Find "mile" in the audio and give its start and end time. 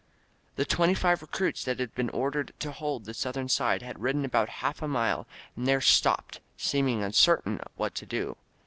4.87-5.27